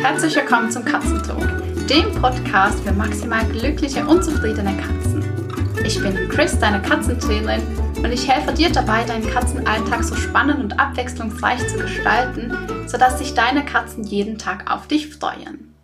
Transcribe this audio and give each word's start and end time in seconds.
Herzlich 0.00 0.36
willkommen 0.36 0.70
zum 0.70 0.84
Katzentalk, 0.84 1.86
dem 1.88 2.14
Podcast 2.20 2.78
für 2.84 2.92
maximal 2.92 3.44
glückliche 3.46 4.06
und 4.06 4.22
zufriedene 4.22 4.76
Katzen. 4.76 5.24
Ich 5.84 6.00
bin 6.00 6.28
Chris, 6.28 6.56
deine 6.56 6.80
Katzentrainerin, 6.80 7.60
und 7.96 8.12
ich 8.12 8.28
helfe 8.28 8.52
dir 8.52 8.70
dabei, 8.70 9.02
deinen 9.02 9.28
Katzenalltag 9.28 10.04
so 10.04 10.14
spannend 10.14 10.60
und 10.60 10.78
abwechslungsreich 10.78 11.66
zu 11.66 11.78
gestalten, 11.78 12.56
sodass 12.86 13.18
sich 13.18 13.34
deine 13.34 13.64
Katzen 13.64 14.04
jeden 14.04 14.38
Tag 14.38 14.70
auf 14.70 14.86
dich 14.86 15.08
freuen. 15.08 15.74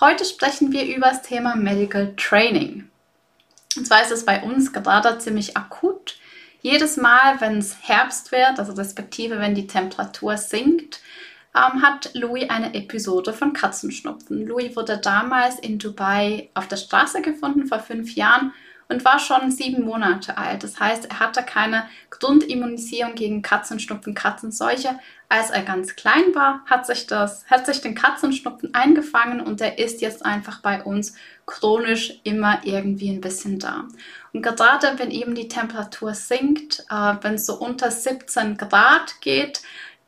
Heute 0.00 0.24
sprechen 0.24 0.72
wir 0.72 0.84
über 0.84 1.10
das 1.10 1.22
Thema 1.22 1.54
Medical 1.54 2.14
Training. 2.16 2.90
Und 3.76 3.86
zwar 3.86 4.02
ist 4.02 4.10
es 4.10 4.24
bei 4.24 4.42
uns 4.42 4.72
gerade 4.72 5.18
ziemlich 5.18 5.56
akut. 5.56 6.16
Jedes 6.62 6.96
Mal, 6.96 7.40
wenn 7.40 7.58
es 7.58 7.76
Herbst 7.82 8.32
wird, 8.32 8.58
also 8.58 8.72
respektive 8.72 9.38
wenn 9.38 9.54
die 9.54 9.68
Temperatur 9.68 10.36
sinkt, 10.36 11.00
ähm, 11.54 11.82
hat 11.82 12.10
Louis 12.14 12.48
eine 12.48 12.74
Episode 12.74 13.32
von 13.32 13.52
Katzenschnupfen. 13.52 14.46
Louis 14.46 14.74
wurde 14.76 14.98
damals 14.98 15.58
in 15.58 15.78
Dubai 15.78 16.50
auf 16.54 16.68
der 16.68 16.76
Straße 16.76 17.22
gefunden 17.22 17.66
vor 17.66 17.80
fünf 17.80 18.14
Jahren 18.14 18.52
und 18.92 19.04
war 19.04 19.18
schon 19.18 19.50
sieben 19.50 19.84
Monate 19.84 20.36
alt. 20.36 20.62
Das 20.62 20.78
heißt, 20.78 21.06
er 21.10 21.20
hatte 21.20 21.42
keine 21.42 21.88
Grundimmunisierung 22.10 23.14
gegen 23.14 23.42
Katzenschnupfen, 23.42 24.14
Katzenseuche. 24.14 24.98
Als 25.28 25.50
er 25.50 25.62
ganz 25.62 25.96
klein 25.96 26.34
war, 26.34 26.62
hat 26.66 26.86
sich, 26.86 27.06
das, 27.06 27.46
hat 27.46 27.64
sich 27.64 27.80
den 27.80 27.94
Katzenschnupfen 27.94 28.74
eingefangen 28.74 29.40
und 29.40 29.62
er 29.62 29.78
ist 29.78 30.02
jetzt 30.02 30.26
einfach 30.26 30.60
bei 30.60 30.82
uns 30.82 31.14
chronisch 31.46 32.20
immer 32.22 32.60
irgendwie 32.64 33.08
ein 33.08 33.22
bisschen 33.22 33.58
da. 33.58 33.88
Und 34.34 34.42
gerade 34.42 34.98
wenn 34.98 35.10
eben 35.10 35.34
die 35.34 35.48
Temperatur 35.48 36.14
sinkt, 36.14 36.84
äh, 36.90 37.14
wenn 37.22 37.34
es 37.34 37.46
so 37.46 37.54
unter 37.54 37.90
17 37.90 38.58
Grad 38.58 39.20
geht, 39.22 39.62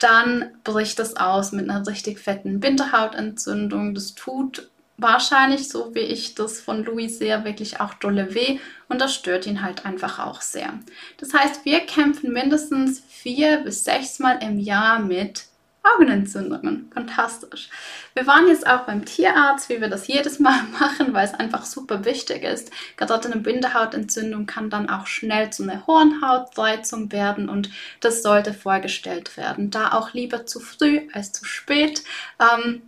dann 0.05 0.51
bricht 0.65 1.01
es 1.01 1.17
aus 1.17 1.53
mit 1.53 1.71
einer 1.71 1.87
richtig 1.87 2.21
fetten 2.21 2.63
Winterhautentzündung. 2.63 3.95
Das 3.95 4.15
tut 4.15 4.71
wahrscheinlich, 4.99 5.69
so 5.69 5.95
wie 5.95 6.01
ich 6.01 6.35
das 6.35 6.61
von 6.61 6.85
Louis 6.85 7.19
sehe, 7.19 7.45
wirklich 7.45 7.81
auch 7.81 7.95
dolle 7.95 8.35
weh 8.35 8.59
und 8.89 9.01
das 9.01 9.15
stört 9.15 9.47
ihn 9.47 9.63
halt 9.63 9.87
einfach 9.87 10.19
auch 10.19 10.43
sehr. 10.43 10.79
Das 11.17 11.33
heißt, 11.33 11.65
wir 11.65 11.81
kämpfen 11.81 12.33
mindestens 12.33 13.03
vier 13.09 13.59
bis 13.59 13.85
sechs 13.85 14.19
Mal 14.19 14.43
im 14.43 14.59
Jahr 14.59 14.99
mit 14.99 15.47
Augenentzündungen. 15.85 16.91
Fantastisch. 16.93 17.69
Wir 18.15 18.27
waren 18.27 18.49
jetzt 18.49 18.67
auch 18.67 18.81
beim 18.81 19.05
Tierarzt, 19.05 19.69
wie 19.69 19.81
wir 19.81 19.89
das 19.89 20.07
jedes 20.07 20.39
Mal 20.39 20.63
machen, 20.81 21.13
weil 21.13 21.27
es 21.27 21.35
einfach 21.35 21.65
super 21.67 22.05
wichtig 22.05 22.43
ist. 22.43 22.71
Gerade 22.97 23.31
eine 23.31 23.41
Bindehautentzündung 23.41 24.47
kann 24.47 24.71
dann 24.71 24.89
auch 24.89 25.07
schnell 25.07 25.51
zu 25.51 25.63
einer 25.63 25.87
Hornhautreizung 25.87 27.13
werden 27.13 27.49
und 27.49 27.71
das 28.01 28.23
sollte 28.23 28.55
vorgestellt 28.55 29.37
werden. 29.37 29.71
Da 29.71 29.93
auch 29.93 30.15
lieber 30.15 30.47
zu 30.47 30.61
früh 30.61 31.03
als 31.13 31.33
zu 31.33 31.45
spät. 31.45 32.03
Ähm, 32.41 32.83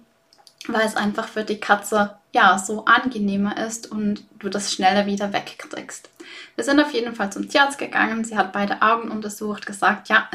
weil 0.68 0.86
es 0.86 0.96
einfach 0.96 1.28
für 1.28 1.44
die 1.44 1.60
Katze 1.60 2.16
ja 2.32 2.58
so 2.58 2.84
angenehmer 2.84 3.56
ist 3.66 3.90
und 3.90 4.24
du 4.38 4.48
das 4.48 4.72
schneller 4.72 5.06
wieder 5.06 5.32
wegkriegst. 5.32 6.10
Wir 6.54 6.64
sind 6.64 6.80
auf 6.80 6.92
jeden 6.92 7.14
Fall 7.14 7.32
zum 7.32 7.48
Tierarzt 7.48 7.78
gegangen. 7.78 8.24
Sie 8.24 8.36
hat 8.36 8.52
beide 8.52 8.82
Augen 8.82 9.10
untersucht, 9.10 9.66
gesagt, 9.66 10.08
ja, 10.08 10.28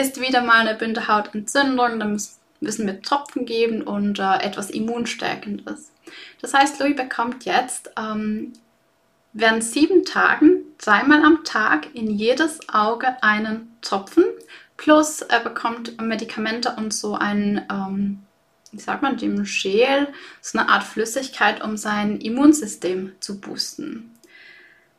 ist 0.00 0.20
wieder 0.20 0.42
mal 0.42 0.66
eine 0.66 0.74
Bindehautentzündung, 0.74 1.98
dann 1.98 2.20
müssen 2.60 2.86
wir 2.86 3.02
Tropfen 3.02 3.46
geben 3.46 3.82
und 3.82 4.18
äh, 4.18 4.38
etwas 4.38 4.70
Immunstärkendes. 4.70 5.92
Das 6.40 6.54
heißt, 6.54 6.80
Louis 6.80 6.96
bekommt 6.96 7.44
jetzt 7.44 7.90
ähm, 7.98 8.52
während 9.32 9.62
sieben 9.62 10.04
Tagen 10.04 10.64
dreimal 10.78 11.24
am 11.24 11.44
Tag 11.44 11.94
in 11.94 12.10
jedes 12.10 12.68
Auge 12.68 13.22
einen 13.22 13.76
Tropfen. 13.80 14.24
Plus 14.76 15.20
er 15.20 15.40
bekommt 15.40 16.00
Medikamente 16.00 16.74
und 16.76 16.92
so 16.92 17.14
ein 17.14 17.66
ähm, 17.70 18.22
wie 18.72 18.80
sagt 18.80 19.02
man, 19.02 19.16
dem 19.16 19.44
Gel, 19.44 20.08
so 20.40 20.58
eine 20.58 20.68
Art 20.68 20.84
Flüssigkeit, 20.84 21.62
um 21.62 21.76
sein 21.76 22.20
Immunsystem 22.20 23.12
zu 23.20 23.40
boosten. 23.40 24.14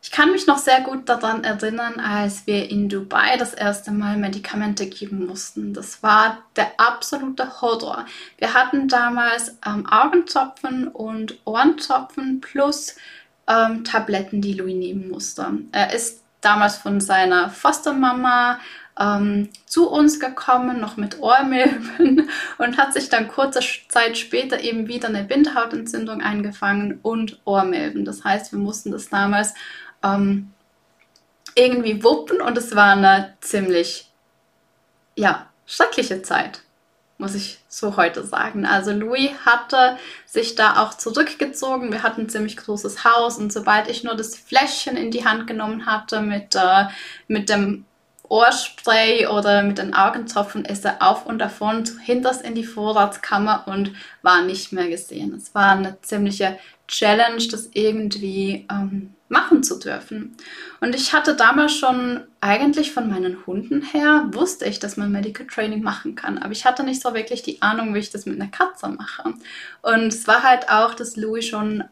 Ich 0.04 0.10
kann 0.10 0.32
mich 0.32 0.48
noch 0.48 0.58
sehr 0.58 0.82
gut 0.82 1.08
daran 1.08 1.44
erinnern, 1.44 2.00
als 2.00 2.48
wir 2.48 2.70
in 2.72 2.90
Dubai 2.90 3.38
das 3.38 3.54
erste 3.54 3.92
Mal 3.92 4.18
Medikamente 4.18 4.88
geben 4.88 5.28
mussten. 5.28 5.76
Das 5.76 6.02
war 6.02 6.40
der 6.56 6.72
absolute 6.78 7.62
Horror. 7.62 8.08
Wir 8.40 8.56
hatten 8.56 8.88
damals 8.88 9.58
ähm, 9.64 9.86
Augentropfen 9.86 10.88
und 10.88 11.38
Ohrentropfen 11.46 12.42
plus 12.42 12.96
ähm, 13.48 13.84
Tabletten, 13.84 14.42
die 14.42 14.54
Louis 14.54 14.76
nehmen 14.76 15.10
musste. 15.10 15.46
Er 15.72 15.94
ist 15.94 16.24
damals 16.42 16.78
von 16.78 17.00
seiner 17.00 17.52
Fostermama 17.52 18.60
ähm, 19.00 19.50
zu 19.66 19.88
uns 19.88 20.20
gekommen, 20.20 20.80
noch 20.80 20.98
mit 20.98 21.20
Ohrmilben 21.20 22.28
und 22.58 22.78
hat 22.78 22.94
sich 22.94 23.10
dann 23.10 23.28
kurze 23.28 23.60
Zeit 23.88 24.18
später 24.18 24.62
eben 24.62 24.88
wieder 24.88 25.10
eine 25.10 25.24
Bindehautentzündung 25.24 26.22
eingefangen 26.22 27.00
und 27.02 27.40
Ohrmilben. 27.46 28.04
Das 28.04 28.24
heißt, 28.24 28.52
wir 28.52 28.60
mussten 28.60 28.92
das 28.92 29.10
damals 29.10 29.54
ähm, 30.04 30.54
irgendwie 31.56 32.04
wuppen 32.04 32.42
und 32.42 32.58
es 32.58 32.76
war 32.76 32.94
eine 32.94 33.36
ziemlich, 33.42 34.10
ja, 35.16 35.48
schreckliche 35.66 36.22
Zeit 36.22 36.62
muss 37.22 37.36
ich 37.36 37.60
so 37.70 37.96
heute 37.98 38.26
sagen. 38.26 38.66
Also 38.66 38.92
Louis 38.92 39.30
hatte 39.46 39.98
sich 40.26 40.56
da 40.56 40.82
auch 40.82 40.96
zurückgezogen. 40.96 41.92
Wir 41.92 42.02
hatten 42.02 42.22
ein 42.22 42.30
ziemlich 42.30 42.58
großes 42.58 43.06
Haus 43.06 43.38
und 43.38 43.54
sobald 43.54 43.88
ich 43.88 44.04
nur 44.04 44.16
das 44.16 44.36
Fläschchen 44.36 44.98
in 44.98 45.12
die 45.12 45.24
Hand 45.24 45.46
genommen 45.46 45.86
hatte 45.86 46.22
mit, 46.22 46.56
äh, 46.56 46.86
mit 47.28 47.48
dem 47.48 47.86
Ohrspray 48.28 49.28
oder 49.28 49.62
mit 49.62 49.78
den 49.78 49.94
Augentropfen 49.94 50.66
ist 50.66 50.84
er 50.84 51.02
auf 51.02 51.26
und 51.26 51.38
davon 51.38 51.84
hinters 52.04 52.42
in 52.42 52.56
die 52.56 52.64
Vorratskammer 52.64 53.66
und 53.68 53.94
war 54.24 54.42
nicht 54.42 54.74
mehr 54.74 54.90
gesehen. 54.90 55.36
Es 55.36 55.54
war 55.54 55.74
eine 55.74 56.02
ziemliche 56.02 56.58
Challenge, 56.88 57.46
das 57.52 57.70
irgendwie 57.74 58.66
ähm, 58.72 59.14
machen 59.32 59.64
zu 59.64 59.80
dürfen. 59.80 60.36
Und 60.82 60.94
ich 60.94 61.14
hatte 61.14 61.36
damals 61.36 61.74
schon 61.74 62.22
eigentlich 62.42 62.92
von 62.92 63.10
meinen 63.10 63.46
Hunden 63.48 63.82
her, 63.82 64.28
wusste 64.32 64.66
ich, 64.66 64.80
dass 64.80 64.98
man 64.98 65.12
Medical 65.12 65.48
Training 65.48 65.82
machen 65.82 66.16
kann, 66.16 66.38
aber 66.38 66.52
ich 66.52 66.66
hatte 66.66 66.84
nicht 66.84 67.02
so 67.02 67.14
wirklich 67.14 67.42
die 67.42 67.62
Ahnung, 67.62 67.96
wie 67.96 68.00
ich 68.00 68.12
das 68.12 68.26
mit 68.26 68.40
einer 68.40 68.52
Katze 68.52 68.90
mache. 68.90 69.34
Und 69.82 70.08
es 70.08 70.28
war 70.28 70.44
halt 70.44 70.70
auch, 70.70 70.94
dass 70.94 71.16
Louis 71.16 71.46
schon 71.46 71.84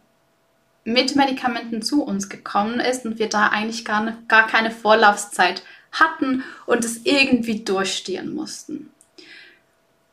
mit 0.84 1.16
Medikamenten 1.16 1.82
zu 1.82 2.04
uns 2.04 2.30
gekommen 2.30 2.80
ist 2.80 3.06
und 3.06 3.20
wir 3.20 3.30
da 3.30 3.48
eigentlich 3.48 3.86
gar, 3.86 4.04
ne, 4.04 4.18
gar 4.28 4.48
keine 4.48 4.72
Vorlaufzeit 4.72 5.64
hatten 5.92 6.44
und 6.66 6.84
es 6.84 7.06
irgendwie 7.06 7.64
durchstehen 7.64 8.34
mussten. 8.34 8.92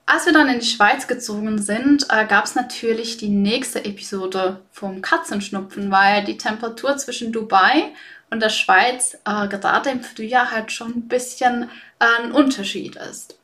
Als 0.09 0.25
wir 0.25 0.33
dann 0.33 0.49
in 0.49 0.61
die 0.61 0.67
Schweiz 0.67 1.09
gezogen 1.09 1.61
sind, 1.61 2.07
äh, 2.11 2.27
gab 2.27 2.45
es 2.45 2.55
natürlich 2.55 3.17
die 3.17 3.29
nächste 3.29 3.85
Episode 3.85 4.61
vom 4.71 5.03
Katzenschnupfen, 5.03 5.91
weil 5.91 6.23
die 6.23 6.39
Temperatur 6.39 6.97
zwischen 6.97 7.33
Dubai 7.33 7.93
und 8.31 8.41
der 8.41 8.51
Schweiz 8.51 9.15
äh, 9.25 9.49
gerade 9.49 9.91
im 9.91 10.05
Frühjahr 10.05 10.53
halt 10.53 10.71
schon 10.71 10.91
ein 10.91 11.09
bisschen 11.09 11.71
äh, 11.99 12.23
ein 12.23 12.31
Unterschied 12.31 12.95
ist. 12.95 13.37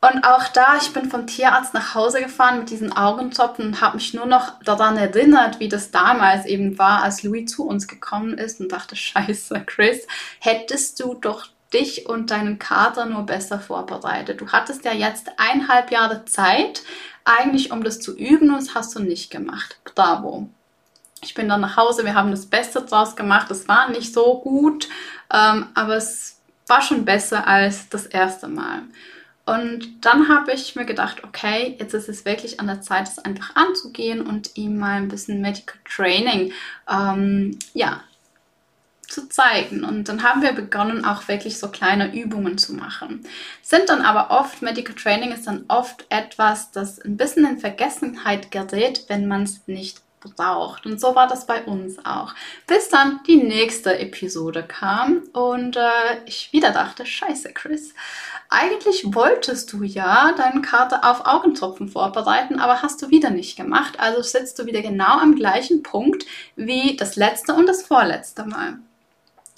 Und 0.00 0.24
auch 0.24 0.48
da, 0.48 0.78
ich 0.80 0.92
bin 0.94 1.10
vom 1.10 1.26
Tierarzt 1.26 1.74
nach 1.74 1.94
Hause 1.94 2.22
gefahren 2.22 2.60
mit 2.60 2.70
diesen 2.70 2.96
Augentropfen 2.96 3.66
und 3.66 3.80
habe 3.82 3.96
mich 3.96 4.14
nur 4.14 4.26
noch 4.26 4.62
daran 4.62 4.96
erinnert, 4.96 5.60
wie 5.60 5.68
das 5.68 5.90
damals 5.90 6.46
eben 6.46 6.78
war, 6.78 7.02
als 7.02 7.22
Louis 7.22 7.50
zu 7.50 7.66
uns 7.66 7.86
gekommen 7.86 8.38
ist 8.38 8.60
und 8.60 8.72
dachte, 8.72 8.96
scheiße, 8.96 9.62
Chris, 9.66 10.06
hättest 10.40 11.00
du 11.00 11.14
doch 11.14 11.48
dich 11.76 12.06
und 12.06 12.30
deinen 12.30 12.58
Kater 12.58 13.06
nur 13.06 13.24
besser 13.24 13.60
vorbereitet. 13.60 14.40
Du 14.40 14.48
hattest 14.48 14.84
ja 14.84 14.92
jetzt 14.92 15.30
eineinhalb 15.36 15.90
Jahre 15.90 16.24
Zeit, 16.24 16.82
eigentlich 17.24 17.72
um 17.72 17.82
das 17.82 18.00
zu 18.00 18.16
üben 18.16 18.50
und 18.50 18.56
das 18.60 18.74
hast 18.74 18.94
du 18.94 19.00
nicht 19.00 19.30
gemacht. 19.30 19.78
Bravo. 19.84 20.48
Ich 21.22 21.34
bin 21.34 21.48
dann 21.48 21.60
nach 21.60 21.76
Hause, 21.76 22.04
wir 22.04 22.14
haben 22.14 22.30
das 22.30 22.46
Beste 22.46 22.82
draus 22.82 23.16
gemacht. 23.16 23.50
Es 23.50 23.68
war 23.68 23.90
nicht 23.90 24.12
so 24.12 24.40
gut, 24.40 24.88
ähm, 25.32 25.66
aber 25.74 25.96
es 25.96 26.40
war 26.66 26.82
schon 26.82 27.04
besser 27.04 27.46
als 27.46 27.88
das 27.88 28.06
erste 28.06 28.48
Mal. 28.48 28.82
Und 29.44 30.04
dann 30.04 30.28
habe 30.28 30.52
ich 30.52 30.74
mir 30.74 30.84
gedacht, 30.84 31.22
okay, 31.22 31.76
jetzt 31.78 31.94
ist 31.94 32.08
es 32.08 32.24
wirklich 32.24 32.58
an 32.58 32.66
der 32.66 32.80
Zeit, 32.80 33.06
es 33.08 33.20
einfach 33.20 33.54
anzugehen 33.54 34.20
und 34.26 34.56
ihm 34.56 34.76
mal 34.76 34.96
ein 34.96 35.08
bisschen 35.08 35.40
Medical 35.40 35.76
Training 35.84 36.52
ähm, 36.90 37.56
ja, 37.72 38.02
zu 39.08 39.28
zeigen. 39.28 39.84
Und 39.84 40.08
dann 40.08 40.22
haben 40.22 40.42
wir 40.42 40.52
begonnen, 40.52 41.04
auch 41.04 41.28
wirklich 41.28 41.58
so 41.58 41.68
kleine 41.68 42.14
Übungen 42.14 42.58
zu 42.58 42.74
machen. 42.74 43.24
Sind 43.62 43.88
dann 43.88 44.02
aber 44.02 44.30
oft, 44.30 44.62
Medical 44.62 44.94
Training 44.94 45.32
ist 45.32 45.46
dann 45.46 45.64
oft 45.68 46.06
etwas, 46.08 46.70
das 46.70 47.00
ein 47.00 47.16
bisschen 47.16 47.46
in 47.46 47.58
Vergessenheit 47.58 48.50
gerät, 48.50 49.04
wenn 49.08 49.26
man 49.26 49.44
es 49.44 49.66
nicht 49.66 50.02
braucht. 50.20 50.86
Und 50.86 51.00
so 51.00 51.14
war 51.14 51.26
das 51.26 51.46
bei 51.46 51.62
uns 51.64 52.04
auch. 52.04 52.34
Bis 52.66 52.88
dann 52.88 53.20
die 53.26 53.36
nächste 53.36 53.98
Episode 53.98 54.62
kam 54.62 55.22
und 55.32 55.76
äh, 55.76 56.24
ich 56.26 56.52
wieder 56.52 56.70
dachte, 56.70 57.06
scheiße, 57.06 57.52
Chris. 57.52 57.94
Eigentlich 58.48 59.14
wolltest 59.14 59.72
du 59.72 59.82
ja 59.82 60.32
deinen 60.36 60.62
Kater 60.62 61.04
auf 61.04 61.26
Augentropfen 61.26 61.88
vorbereiten, 61.88 62.60
aber 62.60 62.82
hast 62.82 63.02
du 63.02 63.10
wieder 63.10 63.30
nicht 63.30 63.56
gemacht. 63.56 63.98
Also 63.98 64.22
sitzt 64.22 64.58
du 64.58 64.66
wieder 64.66 64.82
genau 64.82 65.18
am 65.18 65.34
gleichen 65.34 65.82
Punkt 65.82 66.24
wie 66.54 66.96
das 66.96 67.16
letzte 67.16 67.54
und 67.54 67.66
das 67.66 67.82
vorletzte 67.82 68.44
Mal. 68.44 68.78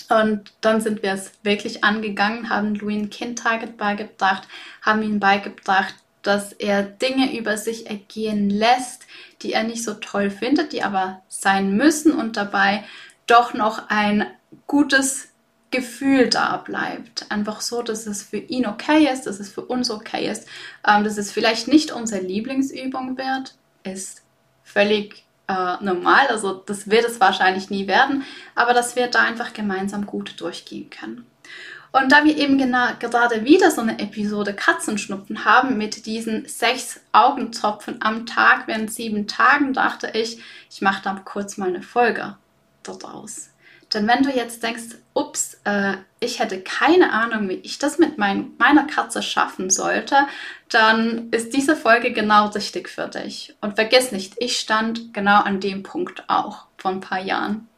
Und 0.08 0.52
dann 0.60 0.80
sind 0.80 1.02
wir 1.02 1.12
es 1.12 1.32
wirklich 1.42 1.84
angegangen, 1.84 2.48
haben 2.48 2.74
Louis 2.74 2.96
ein 2.96 3.10
Kind-Target 3.10 3.76
beigebracht, 3.76 4.48
haben 4.82 5.02
ihm 5.02 5.20
beigebracht, 5.20 5.94
dass 6.22 6.52
er 6.52 6.82
Dinge 6.82 7.38
über 7.38 7.56
sich 7.56 7.88
ergehen 7.88 8.50
lässt, 8.50 9.06
die 9.42 9.52
er 9.52 9.64
nicht 9.64 9.84
so 9.84 9.94
toll 9.94 10.30
findet, 10.30 10.72
die 10.72 10.82
aber 10.82 11.22
sein 11.28 11.76
müssen 11.76 12.12
und 12.12 12.36
dabei 12.36 12.84
doch 13.26 13.54
noch 13.54 13.88
ein 13.88 14.26
gutes 14.66 15.28
Gefühl 15.70 16.28
da 16.28 16.56
bleibt. 16.56 17.30
Einfach 17.30 17.60
so, 17.60 17.82
dass 17.82 18.06
es 18.06 18.22
für 18.22 18.38
ihn 18.38 18.66
okay 18.66 19.08
ist, 19.12 19.26
dass 19.26 19.38
es 19.38 19.52
für 19.52 19.62
uns 19.62 19.90
okay 19.90 20.28
ist, 20.30 20.48
ähm, 20.86 21.04
dass 21.04 21.18
es 21.18 21.30
vielleicht 21.30 21.68
nicht 21.68 21.92
unsere 21.92 22.22
Lieblingsübung 22.22 23.18
wird, 23.18 23.54
ist 23.84 24.22
völlig 24.64 25.24
äh, 25.48 25.82
normal. 25.82 26.28
Also 26.28 26.52
das 26.52 26.90
wird 26.90 27.04
es 27.04 27.20
wahrscheinlich 27.20 27.70
nie 27.70 27.86
werden, 27.86 28.24
aber 28.54 28.74
dass 28.74 28.96
wir 28.96 29.08
da 29.08 29.22
einfach 29.22 29.52
gemeinsam 29.52 30.06
gut 30.06 30.40
durchgehen 30.40 30.90
können. 30.90 31.26
Und 31.90 32.12
da 32.12 32.24
wir 32.24 32.36
eben 32.36 32.58
genau, 32.58 32.88
gerade 32.98 33.44
wieder 33.44 33.70
so 33.70 33.80
eine 33.80 33.98
Episode 33.98 34.52
Katzenschnupfen 34.52 35.46
haben 35.46 35.78
mit 35.78 36.04
diesen 36.04 36.46
sechs 36.46 37.00
Augentropfen 37.12 37.96
am 38.00 38.26
Tag 38.26 38.66
während 38.66 38.92
sieben 38.92 39.26
Tagen, 39.26 39.72
dachte 39.72 40.10
ich, 40.12 40.42
ich 40.70 40.82
mache 40.82 41.02
da 41.02 41.20
kurz 41.24 41.56
mal 41.56 41.68
eine 41.68 41.82
Folge 41.82 42.36
daraus. 42.82 43.50
Denn 43.94 44.06
wenn 44.06 44.22
du 44.22 44.30
jetzt 44.30 44.62
denkst, 44.62 44.96
ups, 45.14 45.60
äh, 45.64 45.94
ich 46.20 46.40
hätte 46.40 46.60
keine 46.60 47.12
Ahnung, 47.12 47.48
wie 47.48 47.54
ich 47.54 47.78
das 47.78 47.98
mit 47.98 48.18
mein, 48.18 48.52
meiner 48.58 48.86
Katze 48.86 49.22
schaffen 49.22 49.70
sollte, 49.70 50.16
dann 50.68 51.30
ist 51.30 51.54
diese 51.54 51.74
Folge 51.74 52.12
genau 52.12 52.48
richtig 52.48 52.88
für 52.88 53.08
dich. 53.08 53.54
Und 53.60 53.76
vergiss 53.76 54.12
nicht, 54.12 54.34
ich 54.38 54.58
stand 54.58 55.14
genau 55.14 55.42
an 55.42 55.60
dem 55.60 55.82
Punkt 55.82 56.24
auch 56.28 56.66
vor 56.76 56.90
ein 56.90 57.00
paar 57.00 57.20
Jahren. 57.20 57.68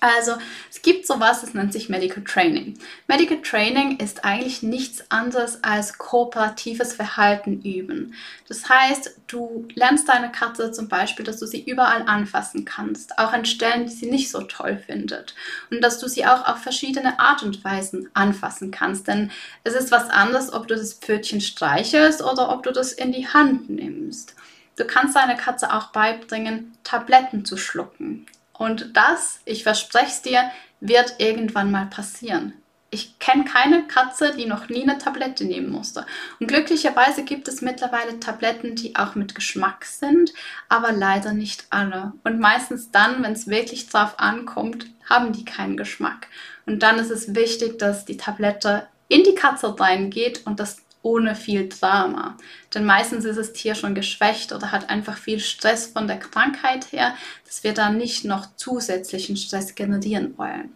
Also 0.00 0.36
es 0.70 0.82
gibt 0.82 1.06
sowas, 1.06 1.40
das 1.40 1.54
nennt 1.54 1.72
sich 1.72 1.88
Medical 1.88 2.22
Training. 2.22 2.78
Medical 3.08 3.42
Training 3.42 3.98
ist 3.98 4.24
eigentlich 4.24 4.62
nichts 4.62 5.10
anderes 5.10 5.64
als 5.64 5.98
kooperatives 5.98 6.92
Verhalten 6.92 7.62
üben. 7.62 8.14
Das 8.46 8.68
heißt, 8.68 9.18
du 9.26 9.66
lernst 9.74 10.08
deine 10.08 10.30
Katze 10.30 10.70
zum 10.70 10.88
Beispiel, 10.88 11.24
dass 11.24 11.38
du 11.38 11.46
sie 11.46 11.62
überall 11.62 12.02
anfassen 12.02 12.64
kannst, 12.64 13.18
auch 13.18 13.32
an 13.32 13.44
Stellen, 13.44 13.86
die 13.86 13.92
sie 13.92 14.10
nicht 14.10 14.30
so 14.30 14.42
toll 14.42 14.76
findet. 14.78 15.34
Und 15.70 15.82
dass 15.82 15.98
du 15.98 16.08
sie 16.08 16.26
auch 16.26 16.46
auf 16.46 16.58
verschiedene 16.58 17.18
Art 17.18 17.42
und 17.42 17.64
Weisen 17.64 18.08
anfassen 18.14 18.70
kannst. 18.70 19.08
Denn 19.08 19.30
es 19.64 19.74
ist 19.74 19.90
was 19.90 20.10
anderes, 20.10 20.52
ob 20.52 20.68
du 20.68 20.76
das 20.76 20.94
Pfötchen 20.94 21.40
streichelst 21.40 22.22
oder 22.22 22.50
ob 22.50 22.62
du 22.62 22.70
das 22.70 22.92
in 22.92 23.12
die 23.12 23.26
Hand 23.26 23.68
nimmst. 23.68 24.34
Du 24.76 24.84
kannst 24.84 25.16
deiner 25.16 25.34
Katze 25.34 25.72
auch 25.72 25.88
beibringen, 25.88 26.72
Tabletten 26.84 27.44
zu 27.44 27.56
schlucken. 27.56 28.26
Und 28.58 28.96
das, 28.96 29.40
ich 29.44 29.62
verspreche 29.62 30.06
es 30.06 30.22
dir, 30.22 30.50
wird 30.80 31.14
irgendwann 31.18 31.70
mal 31.70 31.86
passieren. 31.86 32.52
Ich 32.90 33.18
kenne 33.18 33.44
keine 33.44 33.86
Katze, 33.86 34.34
die 34.34 34.46
noch 34.46 34.70
nie 34.70 34.82
eine 34.82 34.96
Tablette 34.96 35.44
nehmen 35.44 35.70
musste. 35.70 36.06
Und 36.40 36.46
glücklicherweise 36.46 37.22
gibt 37.22 37.46
es 37.46 37.60
mittlerweile 37.60 38.18
Tabletten, 38.18 38.76
die 38.76 38.96
auch 38.96 39.14
mit 39.14 39.34
Geschmack 39.34 39.84
sind, 39.84 40.32
aber 40.70 40.92
leider 40.92 41.34
nicht 41.34 41.66
alle. 41.68 42.12
Und 42.24 42.40
meistens 42.40 42.90
dann, 42.90 43.22
wenn 43.22 43.32
es 43.32 43.46
wirklich 43.46 43.88
drauf 43.88 44.18
ankommt, 44.18 44.86
haben 45.08 45.32
die 45.32 45.44
keinen 45.44 45.76
Geschmack. 45.76 46.28
Und 46.64 46.82
dann 46.82 46.98
ist 46.98 47.10
es 47.10 47.34
wichtig, 47.34 47.78
dass 47.78 48.06
die 48.06 48.16
Tablette 48.16 48.88
in 49.08 49.22
die 49.22 49.34
Katze 49.34 49.78
reingeht 49.78 50.46
und 50.46 50.58
das 50.58 50.78
ohne 51.02 51.34
viel 51.34 51.68
Drama. 51.68 52.36
Denn 52.74 52.84
meistens 52.84 53.24
ist 53.24 53.36
das 53.36 53.52
Tier 53.52 53.74
schon 53.74 53.94
geschwächt 53.94 54.52
oder 54.52 54.72
hat 54.72 54.90
einfach 54.90 55.16
viel 55.16 55.40
Stress 55.40 55.86
von 55.86 56.06
der 56.06 56.18
Krankheit 56.18 56.92
her, 56.92 57.14
dass 57.46 57.64
wir 57.64 57.72
da 57.72 57.90
nicht 57.90 58.24
noch 58.24 58.46
zusätzlichen 58.56 59.36
Stress 59.36 59.74
generieren 59.74 60.36
wollen. 60.36 60.70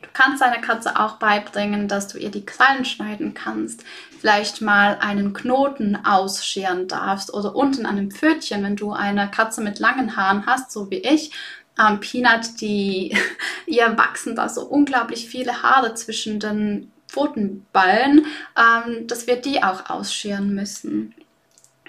Du 0.00 0.08
kannst 0.12 0.42
deiner 0.42 0.60
Katze 0.60 0.98
auch 0.98 1.18
beibringen, 1.18 1.88
dass 1.88 2.08
du 2.08 2.18
ihr 2.18 2.30
die 2.30 2.46
Krallen 2.46 2.84
schneiden 2.84 3.34
kannst, 3.34 3.84
vielleicht 4.20 4.60
mal 4.60 4.98
einen 5.00 5.32
Knoten 5.32 5.96
ausscheren 6.04 6.88
darfst 6.88 7.34
oder 7.34 7.54
unten 7.54 7.84
an 7.84 7.96
dem 7.96 8.10
Pfötchen, 8.10 8.62
wenn 8.62 8.76
du 8.76 8.92
eine 8.92 9.30
Katze 9.30 9.60
mit 9.60 9.80
langen 9.80 10.16
Haaren 10.16 10.46
hast, 10.46 10.72
so 10.72 10.90
wie 10.90 10.98
ich, 10.98 11.32
ähm, 11.78 12.00
Peanut, 12.00 12.60
die 12.60 13.16
ihr 13.66 13.98
wachsen 13.98 14.36
da 14.36 14.48
so 14.48 14.62
unglaublich 14.62 15.28
viele 15.28 15.62
Haare 15.62 15.94
zwischen 15.94 16.38
den 16.40 16.92
Pfotenballen, 17.14 18.26
ähm, 18.58 19.06
dass 19.06 19.26
wir 19.26 19.36
die 19.36 19.62
auch 19.62 19.88
ausscheren 19.88 20.54
müssen. 20.54 21.14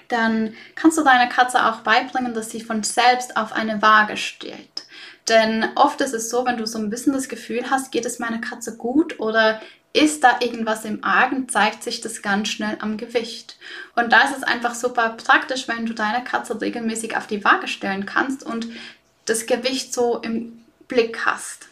Dann 0.08 0.54
kannst 0.76 0.96
du 0.96 1.02
deiner 1.02 1.26
Katze 1.26 1.66
auch 1.66 1.80
beibringen, 1.80 2.32
dass 2.32 2.50
sie 2.50 2.60
von 2.60 2.84
selbst 2.84 3.36
auf 3.36 3.52
eine 3.52 3.82
Waage 3.82 4.16
steht. 4.16 4.84
Denn 5.28 5.66
oft 5.74 6.00
ist 6.00 6.14
es 6.14 6.30
so, 6.30 6.46
wenn 6.46 6.56
du 6.56 6.66
so 6.66 6.78
ein 6.78 6.90
bisschen 6.90 7.12
das 7.12 7.28
Gefühl 7.28 7.68
hast, 7.68 7.90
geht 7.90 8.06
es 8.06 8.20
meiner 8.20 8.40
Katze 8.40 8.76
gut 8.76 9.18
oder 9.18 9.60
ist 9.92 10.22
da 10.22 10.38
irgendwas 10.40 10.84
im 10.84 11.02
Argen, 11.02 11.48
zeigt 11.48 11.82
sich 11.82 12.00
das 12.00 12.22
ganz 12.22 12.48
schnell 12.48 12.76
am 12.80 12.96
Gewicht. 12.96 13.56
Und 13.96 14.12
da 14.12 14.24
ist 14.24 14.36
es 14.36 14.42
einfach 14.44 14.74
super 14.74 15.16
praktisch, 15.16 15.66
wenn 15.66 15.86
du 15.86 15.94
deine 15.94 16.22
Katze 16.22 16.60
regelmäßig 16.60 17.16
auf 17.16 17.26
die 17.26 17.42
Waage 17.44 17.66
stellen 17.66 18.06
kannst 18.06 18.44
und 18.44 18.68
das 19.24 19.46
Gewicht 19.46 19.92
so 19.92 20.18
im 20.18 20.64
Blick 20.86 21.24
hast. 21.26 21.68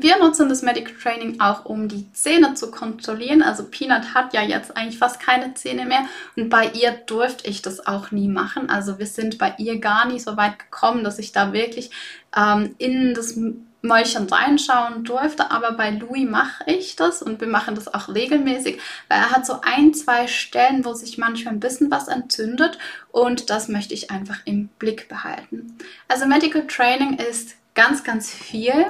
Wir 0.00 0.18
nutzen 0.18 0.48
das 0.48 0.62
Medical 0.62 0.94
Training 0.94 1.40
auch, 1.40 1.64
um 1.64 1.88
die 1.88 2.12
Zähne 2.12 2.54
zu 2.54 2.70
kontrollieren. 2.70 3.42
Also 3.42 3.64
Peanut 3.64 4.14
hat 4.14 4.32
ja 4.32 4.42
jetzt 4.42 4.76
eigentlich 4.76 4.98
fast 4.98 5.20
keine 5.20 5.54
Zähne 5.54 5.86
mehr 5.86 6.06
und 6.36 6.50
bei 6.50 6.70
ihr 6.70 6.92
durfte 6.92 7.48
ich 7.48 7.62
das 7.62 7.86
auch 7.86 8.12
nie 8.12 8.28
machen. 8.28 8.70
Also 8.70 8.98
wir 8.98 9.06
sind 9.06 9.38
bei 9.38 9.54
ihr 9.58 9.80
gar 9.80 10.06
nicht 10.06 10.24
so 10.24 10.36
weit 10.36 10.58
gekommen, 10.58 11.02
dass 11.02 11.18
ich 11.18 11.32
da 11.32 11.52
wirklich 11.52 11.90
ähm, 12.36 12.76
in 12.78 13.14
das 13.14 13.36
Mäulchen 13.82 14.26
reinschauen 14.26 15.04
durfte, 15.04 15.50
aber 15.50 15.72
bei 15.72 15.90
Louis 15.90 16.28
mache 16.28 16.64
ich 16.66 16.96
das 16.96 17.22
und 17.22 17.40
wir 17.40 17.48
machen 17.48 17.74
das 17.74 17.92
auch 17.92 18.08
regelmäßig, 18.08 18.78
weil 19.08 19.18
er 19.18 19.30
hat 19.30 19.46
so 19.46 19.60
ein, 19.62 19.94
zwei 19.94 20.26
Stellen, 20.26 20.84
wo 20.84 20.94
sich 20.94 21.18
manchmal 21.18 21.54
ein 21.54 21.60
bisschen 21.60 21.90
was 21.90 22.08
entzündet 22.08 22.78
und 23.10 23.50
das 23.50 23.68
möchte 23.68 23.94
ich 23.94 24.10
einfach 24.10 24.38
im 24.44 24.68
Blick 24.78 25.08
behalten. 25.08 25.76
Also 26.08 26.26
Medical 26.26 26.66
Training 26.66 27.14
ist 27.18 27.54
ganz, 27.74 28.02
ganz 28.02 28.30
viel 28.30 28.86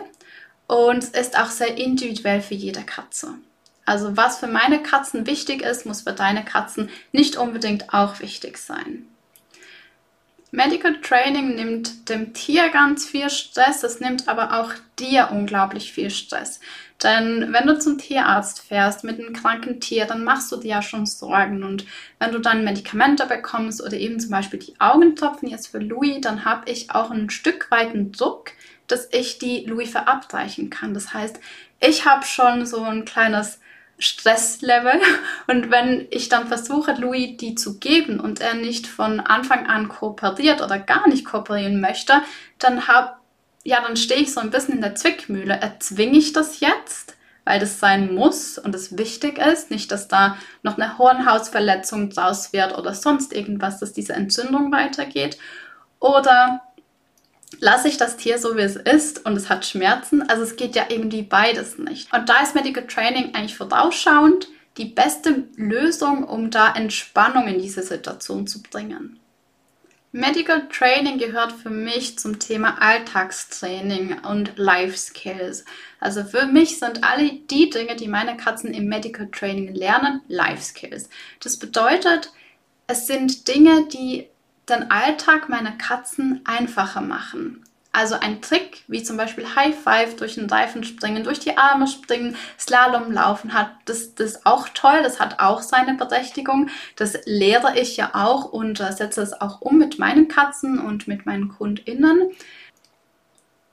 und 0.68 1.02
ist 1.04 1.36
auch 1.36 1.50
sehr 1.50 1.76
individuell 1.76 2.40
für 2.40 2.54
jede 2.54 2.82
Katze. 2.82 3.34
Also 3.84 4.16
was 4.16 4.38
für 4.38 4.46
meine 4.46 4.82
Katzen 4.82 5.26
wichtig 5.26 5.62
ist, 5.62 5.86
muss 5.86 6.02
für 6.02 6.12
deine 6.12 6.44
Katzen 6.44 6.90
nicht 7.10 7.36
unbedingt 7.36 7.92
auch 7.92 8.20
wichtig 8.20 8.58
sein. 8.58 9.06
Medical 10.50 11.00
Training 11.02 11.56
nimmt 11.56 12.08
dem 12.08 12.32
Tier 12.32 12.70
ganz 12.70 13.06
viel 13.06 13.28
Stress, 13.28 13.82
es 13.82 14.00
nimmt 14.00 14.28
aber 14.28 14.60
auch 14.60 14.72
dir 14.98 15.28
unglaublich 15.30 15.92
viel 15.92 16.08
Stress. 16.10 16.60
Denn 17.02 17.52
wenn 17.52 17.66
du 17.66 17.78
zum 17.78 17.98
Tierarzt 17.98 18.60
fährst 18.60 19.04
mit 19.04 19.20
einem 19.20 19.34
kranken 19.34 19.78
Tier, 19.80 20.06
dann 20.06 20.24
machst 20.24 20.50
du 20.50 20.56
dir 20.56 20.68
ja 20.68 20.82
schon 20.82 21.06
Sorgen. 21.06 21.62
Und 21.62 21.84
wenn 22.18 22.32
du 22.32 22.38
dann 22.38 22.64
Medikamente 22.64 23.26
bekommst 23.26 23.82
oder 23.82 23.96
eben 23.96 24.18
zum 24.18 24.30
Beispiel 24.30 24.58
die 24.58 24.80
Augentropfen 24.80 25.48
jetzt 25.48 25.68
für 25.68 25.78
Louis, 25.78 26.20
dann 26.22 26.44
habe 26.44 26.70
ich 26.70 26.90
auch 26.90 27.10
ein 27.10 27.30
Stück 27.30 27.70
weit 27.70 27.90
einen 27.90 28.12
Druck, 28.12 28.52
dass 28.88 29.08
ich 29.12 29.38
die 29.38 29.64
Louis 29.64 29.90
verabreichen 29.90 30.70
kann. 30.70 30.94
Das 30.94 31.14
heißt, 31.14 31.38
ich 31.80 32.06
habe 32.06 32.24
schon 32.24 32.66
so 32.66 32.82
ein 32.82 33.04
kleines 33.04 33.60
Stresslevel 33.98 35.00
und 35.46 35.70
wenn 35.70 36.06
ich 36.10 36.28
dann 36.28 36.48
versuche, 36.48 36.92
Louis 36.92 37.36
die 37.36 37.54
zu 37.54 37.78
geben 37.78 38.20
und 38.20 38.40
er 38.40 38.54
nicht 38.54 38.86
von 38.86 39.20
Anfang 39.20 39.66
an 39.66 39.88
kooperiert 39.88 40.62
oder 40.62 40.78
gar 40.78 41.08
nicht 41.08 41.24
kooperieren 41.24 41.80
möchte, 41.80 42.22
dann 42.58 42.88
hab, 42.88 43.20
ja, 43.64 43.80
dann 43.80 43.96
stehe 43.96 44.20
ich 44.20 44.32
so 44.32 44.40
ein 44.40 44.50
bisschen 44.50 44.74
in 44.76 44.80
der 44.80 44.94
Zwickmühle. 44.94 45.54
Erzwinge 45.54 46.18
ich 46.18 46.32
das 46.32 46.60
jetzt, 46.60 47.16
weil 47.44 47.58
das 47.58 47.80
sein 47.80 48.14
muss 48.14 48.58
und 48.58 48.74
es 48.74 48.96
wichtig 48.98 49.38
ist, 49.38 49.70
nicht, 49.70 49.90
dass 49.90 50.06
da 50.06 50.36
noch 50.62 50.78
eine 50.78 50.98
Hornhausverletzung 50.98 52.10
draus 52.10 52.52
wird 52.52 52.78
oder 52.78 52.94
sonst 52.94 53.32
irgendwas, 53.32 53.80
dass 53.80 53.92
diese 53.92 54.12
Entzündung 54.12 54.70
weitergeht. 54.70 55.38
Oder 55.98 56.62
lasse 57.60 57.88
ich 57.88 57.96
das 57.96 58.16
Tier 58.16 58.38
so, 58.38 58.56
wie 58.56 58.62
es 58.62 58.76
ist 58.76 59.24
und 59.24 59.36
es 59.36 59.48
hat 59.48 59.64
Schmerzen. 59.64 60.22
Also 60.22 60.42
es 60.42 60.56
geht 60.56 60.76
ja 60.76 60.86
irgendwie 60.88 61.22
beides 61.22 61.78
nicht. 61.78 62.12
Und 62.12 62.28
da 62.28 62.42
ist 62.42 62.54
Medical 62.54 62.86
Training 62.86 63.34
eigentlich 63.34 63.56
vorausschauend 63.56 64.48
die 64.76 64.86
beste 64.86 65.44
Lösung, 65.56 66.24
um 66.24 66.50
da 66.50 66.72
Entspannung 66.72 67.48
in 67.48 67.60
diese 67.60 67.82
Situation 67.82 68.46
zu 68.46 68.62
bringen. 68.62 69.18
Medical 70.12 70.68
Training 70.68 71.18
gehört 71.18 71.52
für 71.52 71.68
mich 71.68 72.18
zum 72.18 72.38
Thema 72.38 72.80
Alltagstraining 72.80 74.20
und 74.20 74.56
Life 74.56 74.96
Skills. 74.96 75.66
Also 76.00 76.24
für 76.24 76.46
mich 76.46 76.78
sind 76.78 77.04
alle 77.04 77.30
die 77.50 77.68
Dinge, 77.68 77.94
die 77.94 78.08
meine 78.08 78.36
Katzen 78.38 78.72
im 78.72 78.88
Medical 78.88 79.28
Training 79.30 79.74
lernen, 79.74 80.22
Life 80.28 80.62
Skills. 80.62 81.10
Das 81.40 81.58
bedeutet, 81.58 82.32
es 82.86 83.06
sind 83.06 83.48
Dinge, 83.48 83.86
die 83.92 84.28
den 84.70 84.90
Alltag 84.90 85.48
meiner 85.48 85.72
Katzen 85.72 86.42
einfacher 86.44 87.00
machen. 87.00 87.64
Also 87.90 88.14
ein 88.14 88.42
Trick, 88.42 88.84
wie 88.86 89.02
zum 89.02 89.16
Beispiel 89.16 89.56
High 89.56 89.74
Five 89.74 90.16
durch 90.16 90.34
den 90.34 90.48
Reifen 90.48 90.84
springen, 90.84 91.24
durch 91.24 91.40
die 91.40 91.56
Arme 91.56 91.86
springen, 91.86 92.36
Slalom 92.58 93.10
laufen 93.10 93.54
hat, 93.54 93.70
das, 93.86 94.14
das 94.14 94.34
ist 94.34 94.46
auch 94.46 94.68
toll, 94.68 95.02
das 95.02 95.18
hat 95.18 95.40
auch 95.40 95.62
seine 95.62 95.94
Berechtigung. 95.94 96.68
Das 96.96 97.18
lehre 97.24 97.78
ich 97.78 97.96
ja 97.96 98.10
auch 98.12 98.44
und 98.44 98.78
äh, 98.80 98.92
setze 98.92 99.22
es 99.22 99.32
auch 99.32 99.62
um 99.62 99.78
mit 99.78 99.98
meinen 99.98 100.28
Katzen 100.28 100.78
und 100.78 101.08
mit 101.08 101.24
meinen 101.24 101.48
KundInnen. 101.48 102.30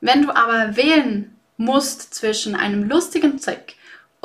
Wenn 0.02 0.22
du 0.22 0.36
aber 0.36 0.76
wählen 0.76 1.36
musst 1.58 2.14
zwischen 2.14 2.56
einem 2.56 2.84
lustigen 2.84 3.40
Trick 3.40 3.76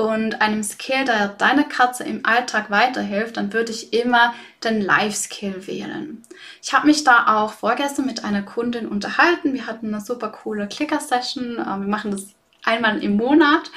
und 0.01 0.41
einem 0.41 0.63
Skill, 0.63 1.05
der 1.05 1.29
deiner 1.29 1.65
Katze 1.65 2.05
im 2.05 2.25
Alltag 2.25 2.71
weiterhilft, 2.71 3.37
dann 3.37 3.53
würde 3.53 3.71
ich 3.71 3.93
immer 3.93 4.33
den 4.65 4.81
Life-Skill 4.81 5.67
wählen. 5.67 6.23
Ich 6.63 6.73
habe 6.73 6.87
mich 6.87 7.05
da 7.05 7.37
auch 7.37 7.53
vorgestern 7.53 8.07
mit 8.07 8.25
einer 8.25 8.41
Kundin 8.41 8.89
unterhalten. 8.89 9.53
Wir 9.53 9.67
hatten 9.67 9.89
eine 9.89 10.03
super 10.03 10.31
coole 10.31 10.69
Clicker-Session. 10.69 11.59
Äh, 11.59 11.81
wir 11.81 11.89
machen 11.89 12.13
das 12.13 12.29
einmal 12.65 13.05
im 13.05 13.19
Monat 13.19 13.71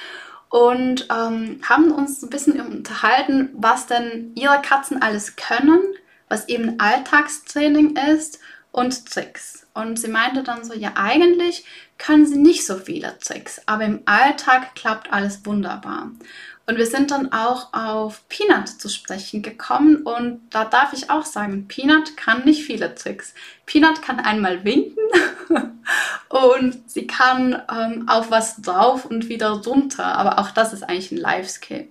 und 0.48 1.10
ähm, 1.12 1.60
haben 1.68 1.92
uns 1.92 2.24
ein 2.24 2.30
bisschen 2.30 2.58
unterhalten, 2.62 3.50
was 3.56 3.88
denn 3.88 4.32
ihre 4.36 4.62
Katzen 4.62 5.02
alles 5.02 5.36
können, 5.36 5.82
was 6.30 6.48
eben 6.48 6.80
Alltagstraining 6.80 7.98
ist 7.98 8.40
und 8.74 9.06
Tricks. 9.06 9.66
Und 9.74 9.98
sie 9.98 10.10
meinte 10.10 10.44
dann 10.44 10.66
so, 10.66 10.74
ja 10.74 10.94
eigentlich 10.96 11.64
können 11.98 12.28
sie 12.28 12.38
nicht 12.38 12.66
so 12.66 12.76
viele 12.76 13.18
Tricks, 13.20 13.62
aber 13.66 13.86
im 13.86 14.02
Alltag 14.06 14.76
klappt 14.76 15.14
alles 15.14 15.46
wunderbar. 15.46 16.12
Und 16.66 16.78
wir 16.78 16.86
sind 16.86 17.12
dann 17.12 17.32
auch 17.32 17.74
auf 17.74 18.28
Peanut 18.30 18.70
zu 18.70 18.90
sprechen 18.90 19.42
gekommen 19.42 19.98
und 20.04 20.42
da 20.50 20.66
darf 20.66 20.94
ich 20.94 21.10
auch 21.10 21.26
sagen, 21.26 21.68
Peanut 21.68 22.18
kann 22.18 22.46
nicht 22.46 22.64
viele 22.64 22.96
Tricks. 22.96 23.34
Peanut 23.66 24.02
kann 24.02 24.20
einmal 24.20 24.64
winken 24.64 25.04
und 26.30 26.90
sie 26.90 27.06
kann 27.06 27.62
ähm, 27.72 28.08
auf 28.08 28.32
was 28.32 28.62
drauf 28.62 29.06
und 29.06 29.30
wieder 29.30 29.52
runter, 29.52 30.06
aber 30.06 30.40
auch 30.40 30.52
das 30.52 30.74
ist 30.74 30.84
eigentlich 30.84 31.12
ein 31.12 31.18
Life-Skill. 31.18 31.88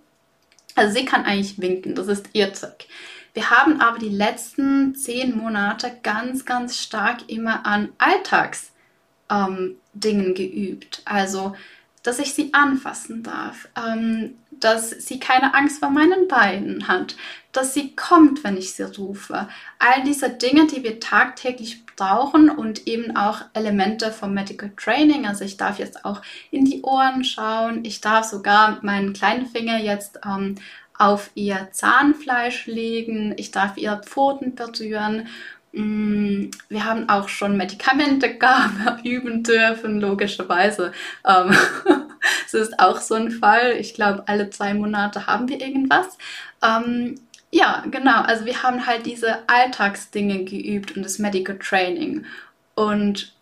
Also 0.74 0.94
sie 0.94 1.04
kann 1.04 1.24
eigentlich 1.24 1.60
winken, 1.60 1.94
das 1.94 2.08
ist 2.08 2.30
ihr 2.32 2.52
Trick. 2.52 2.88
Wir 3.34 3.50
haben 3.50 3.80
aber 3.80 3.98
die 3.98 4.08
letzten 4.08 4.94
zehn 4.94 5.36
Monate 5.36 5.90
ganz, 6.02 6.44
ganz 6.44 6.78
stark 6.78 7.28
immer 7.28 7.64
an 7.64 7.88
Alltagsdingen 7.98 9.76
ähm, 10.04 10.34
geübt. 10.34 11.02
Also, 11.04 11.54
dass 12.02 12.18
ich 12.18 12.34
sie 12.34 12.52
anfassen 12.52 13.22
darf, 13.22 13.68
ähm, 13.76 14.34
dass 14.50 14.90
sie 14.90 15.18
keine 15.18 15.54
Angst 15.54 15.80
vor 15.80 15.90
meinen 15.90 16.28
Beinen 16.28 16.88
hat, 16.88 17.16
dass 17.52 17.74
sie 17.74 17.94
kommt, 17.96 18.44
wenn 18.44 18.56
ich 18.56 18.74
sie 18.74 18.84
rufe. 18.84 19.48
All 19.78 20.02
diese 20.04 20.30
Dinge, 20.30 20.66
die 20.66 20.82
wir 20.82 21.00
tagtäglich 21.00 21.84
brauchen 21.96 22.50
und 22.50 22.86
eben 22.86 23.16
auch 23.16 23.42
Elemente 23.54 24.12
vom 24.12 24.34
Medical 24.34 24.72
Training. 24.76 25.26
Also 25.26 25.44
ich 25.44 25.56
darf 25.56 25.78
jetzt 25.78 26.04
auch 26.04 26.22
in 26.50 26.64
die 26.64 26.82
Ohren 26.82 27.24
schauen. 27.24 27.84
Ich 27.84 28.00
darf 28.00 28.24
sogar 28.24 28.78
meinen 28.82 29.12
kleinen 29.12 29.46
Finger 29.46 29.78
jetzt 29.78 30.20
ähm, 30.24 30.56
auf 31.02 31.30
ihr 31.34 31.68
Zahnfleisch 31.72 32.66
legen, 32.66 33.34
ich 33.36 33.50
darf 33.50 33.76
ihr 33.76 34.00
Pfoten 34.04 34.54
berühren. 34.54 35.26
Mm, 35.72 36.50
wir 36.68 36.84
haben 36.84 37.08
auch 37.08 37.28
schon 37.28 37.56
Medikamentegabe 37.56 39.00
üben 39.04 39.42
dürfen, 39.42 40.00
logischerweise. 40.00 40.92
Ähm, 41.26 41.56
das 42.44 42.54
ist 42.54 42.78
auch 42.78 42.98
so 42.98 43.16
ein 43.16 43.32
Fall. 43.32 43.72
Ich 43.80 43.94
glaube, 43.94 44.22
alle 44.28 44.50
zwei 44.50 44.74
Monate 44.74 45.26
haben 45.26 45.48
wir 45.48 45.60
irgendwas. 45.60 46.06
Ähm, 46.62 47.16
ja, 47.50 47.82
genau. 47.90 48.22
Also 48.22 48.44
wir 48.44 48.62
haben 48.62 48.86
halt 48.86 49.04
diese 49.04 49.48
Alltagsdinge 49.48 50.44
geübt 50.44 50.96
und 50.96 51.02
das 51.02 51.18
Medical 51.18 51.58
Training. 51.58 52.26
Und 52.76 53.34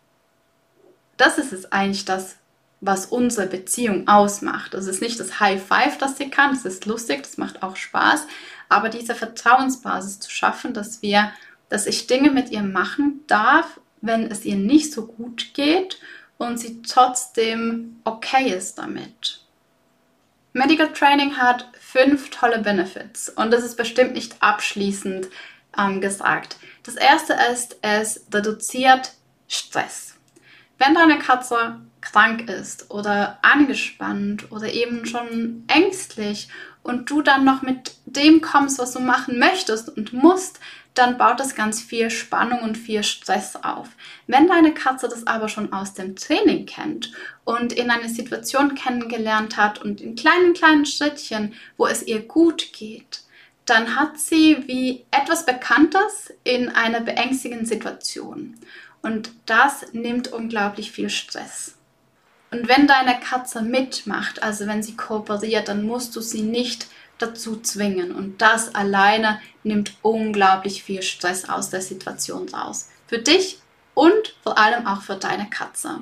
das 1.19 1.37
ist 1.37 1.53
es 1.53 1.71
eigentlich, 1.71 2.07
das 2.07 2.40
was 2.81 3.07
unsere 3.07 3.47
Beziehung 3.47 4.09
ausmacht. 4.09 4.75
Es 4.75 4.87
ist 4.87 5.03
nicht 5.03 5.21
das 5.21 5.39
High 5.39 5.63
Five, 5.63 5.99
das 5.99 6.17
sie 6.17 6.31
kann, 6.31 6.51
das 6.51 6.65
ist 6.65 6.87
lustig, 6.87 7.23
das 7.23 7.37
macht 7.37 7.63
auch 7.63 7.77
Spaß, 7.77 8.27
aber 8.69 8.89
diese 8.89 9.15
Vertrauensbasis 9.15 10.21
zu 10.21 10.31
schaffen, 10.31 10.73
dass 10.73 11.03
wir, 11.03 11.33
dass 11.69 11.87
ich 11.87 12.07
Dinge 12.07 12.31
mit 12.31 12.51
ihr 12.51 12.63
machen 12.63 13.21
darf, 13.27 13.81
wenn 14.01 14.31
es 14.31 14.45
ihr 14.45 14.57
nicht 14.57 14.93
so 14.93 15.07
gut 15.07 15.53
geht 15.53 16.01
und 16.39 16.59
sie 16.59 16.81
trotzdem 16.83 18.01
okay 18.05 18.51
ist 18.51 18.79
damit. 18.79 19.43
Medical 20.53 20.93
Training 20.93 21.37
hat 21.37 21.69
fünf 21.79 22.31
tolle 22.31 22.61
Benefits 22.61 23.29
und 23.29 23.53
das 23.53 23.63
ist 23.63 23.77
bestimmt 23.77 24.15
nicht 24.15 24.43
abschließend 24.43 25.29
ähm, 25.79 26.01
gesagt. 26.01 26.57
Das 26.83 26.97
erste 26.97 27.37
ist, 27.53 27.77
es 27.83 28.27
reduziert 28.33 29.13
Stress. 29.49 30.17
Wenn 30.79 30.95
deine 30.95 31.19
Katze 31.19 31.81
krank 32.01 32.49
ist 32.49 32.91
oder 32.91 33.39
angespannt 33.43 34.51
oder 34.51 34.73
eben 34.73 35.07
schon 35.07 35.65
ängstlich 35.69 36.49
und 36.83 37.11
du 37.11 37.23
dann 37.23 37.45
noch 37.45 37.63
mit 37.63 37.93
dem 38.07 38.41
kommst, 38.41 38.79
was 38.79 38.93
du 38.93 39.01
machen 39.01 39.39
möchtest 39.39 39.89
und 39.97 40.13
musst, 40.13 40.61
dann 40.95 41.19
baut 41.19 41.39
das 41.39 41.55
ganz 41.55 41.81
viel 41.81 42.11
Spannung 42.11 42.61
und 42.61 42.77
viel 42.77 43.03
Stress 43.03 43.57
auf. 43.57 43.89
Wenn 44.27 44.49
deine 44.49 44.75
Katze 44.75 45.09
das 45.09 45.27
aber 45.27 45.49
schon 45.49 45.73
aus 45.73 45.95
dem 45.95 46.17
Training 46.17 46.67
kennt 46.67 47.13
und 47.45 47.73
in 47.73 47.91
eine 47.91 48.09
Situation 48.09 48.75
kennengelernt 48.75 49.57
hat 49.57 49.81
und 49.81 50.01
in 50.01 50.17
kleinen, 50.17 50.53
kleinen 50.53 50.87
Schrittchen, 50.87 51.55
wo 51.77 51.87
es 51.87 52.03
ihr 52.03 52.21
gut 52.21 52.73
geht, 52.73 53.23
dann 53.67 53.95
hat 53.95 54.19
sie 54.19 54.65
wie 54.67 55.05
etwas 55.11 55.47
Bekanntes 55.47 56.33
in 56.43 56.71
einer 56.71 57.01
beängstigenden 57.01 57.67
Situation. 57.67 58.57
Und 59.01 59.31
das 59.47 59.93
nimmt 59.93 60.29
unglaublich 60.29 60.91
viel 60.91 61.09
Stress. 61.09 61.77
Und 62.51 62.69
wenn 62.69 62.87
deine 62.87 63.19
Katze 63.21 63.63
mitmacht, 63.63 64.43
also 64.43 64.67
wenn 64.67 64.83
sie 64.83 64.97
kooperiert, 64.97 65.69
dann 65.69 65.85
musst 65.85 66.17
du 66.17 66.21
sie 66.21 66.43
nicht 66.43 66.89
dazu 67.19 67.61
zwingen. 67.61 68.13
Und 68.13 68.43
das 68.43 68.75
alleine 68.75 69.41
nimmt 69.63 69.93
unglaublich 70.03 70.83
viel 70.83 71.03
Stress 71.03 71.49
aus 71.49 71.71
der 71.71 71.81
Situation 71.81 72.49
raus. 72.49 72.89
Für 73.07 73.19
dich 73.19 73.61
und 73.95 74.35
vor 74.43 74.59
allem 74.59 74.87
auch 74.87 75.03
für 75.03 75.17
deine 75.17 75.49
Katze. 75.49 76.01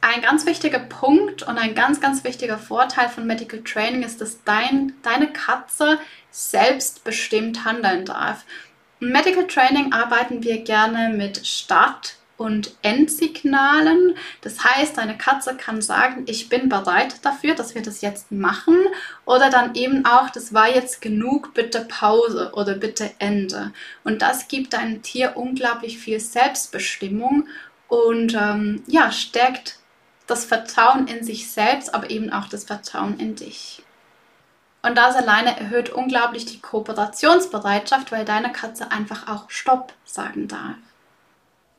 Ein 0.00 0.22
ganz 0.22 0.46
wichtiger 0.46 0.78
Punkt 0.78 1.42
und 1.42 1.58
ein 1.58 1.74
ganz, 1.74 2.00
ganz 2.00 2.22
wichtiger 2.24 2.58
Vorteil 2.58 3.08
von 3.08 3.26
Medical 3.26 3.62
Training 3.62 4.02
ist, 4.02 4.20
dass 4.20 4.42
dein, 4.44 4.94
deine 5.02 5.32
Katze 5.32 5.98
selbstbestimmt 6.30 7.64
handeln 7.64 8.04
darf. 8.04 8.44
Im 9.00 9.10
Medical 9.10 9.46
Training 9.46 9.92
arbeiten 9.92 10.42
wir 10.42 10.62
gerne 10.62 11.10
mit 11.10 11.46
Start- 11.46 12.16
und 12.36 12.74
Endsignalen. 12.82 14.16
Das 14.42 14.64
heißt, 14.64 14.98
deine 14.98 15.16
Katze 15.16 15.56
kann 15.56 15.80
sagen, 15.80 16.24
ich 16.26 16.48
bin 16.48 16.68
bereit 16.68 17.24
dafür, 17.24 17.54
dass 17.54 17.74
wir 17.74 17.82
das 17.82 18.00
jetzt 18.00 18.32
machen. 18.32 18.76
Oder 19.24 19.50
dann 19.50 19.74
eben 19.74 20.04
auch, 20.04 20.30
das 20.30 20.52
war 20.52 20.68
jetzt 20.68 21.00
genug, 21.00 21.54
bitte 21.54 21.80
Pause 21.80 22.52
oder 22.54 22.74
bitte 22.74 23.10
Ende. 23.18 23.72
Und 24.04 24.22
das 24.22 24.48
gibt 24.48 24.74
deinem 24.74 25.02
Tier 25.02 25.36
unglaublich 25.36 25.98
viel 25.98 26.20
Selbstbestimmung 26.20 27.48
und 27.88 28.34
ähm, 28.34 28.82
ja, 28.86 29.12
stärkt 29.12 29.78
das 30.26 30.44
Vertrauen 30.44 31.06
in 31.06 31.24
sich 31.24 31.50
selbst, 31.50 31.94
aber 31.94 32.10
eben 32.10 32.32
auch 32.32 32.48
das 32.48 32.64
Vertrauen 32.64 33.18
in 33.20 33.36
dich. 33.36 33.82
Und 34.82 34.96
das 34.96 35.16
alleine 35.16 35.58
erhöht 35.58 35.90
unglaublich 35.90 36.46
die 36.46 36.60
Kooperationsbereitschaft, 36.60 38.12
weil 38.12 38.24
deine 38.24 38.52
Katze 38.52 38.90
einfach 38.92 39.28
auch 39.28 39.50
Stopp 39.50 39.92
sagen 40.04 40.48
darf. 40.48 40.76